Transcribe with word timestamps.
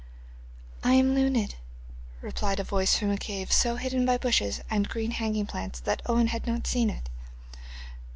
'I 0.83 0.93
am 0.95 1.13
Luned,' 1.13 1.53
replied 2.23 2.59
a 2.59 2.63
voice 2.63 2.97
from 2.97 3.11
a 3.11 3.19
cave 3.19 3.51
so 3.51 3.75
hidden 3.75 4.03
by 4.03 4.17
bushes 4.17 4.59
and 4.67 4.89
green 4.89 5.11
hanging 5.11 5.45
plants 5.45 5.79
that 5.81 6.01
Owen 6.07 6.25
had 6.29 6.47
not 6.47 6.65
seen 6.65 6.89
it. 6.89 7.07